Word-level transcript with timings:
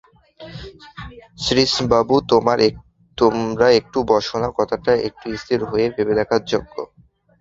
শ্রীশবাবু, 1.37 2.15
তোমরা 3.17 3.67
একটু 3.79 3.97
বোসো-না, 4.09 4.49
কথাটা 4.59 4.91
একটু 5.07 5.25
স্থির 5.41 5.59
হয়ে 5.69 5.85
ভেবে 5.95 6.13
দেখবার 6.19 6.41
যোগ্য। 6.51 6.75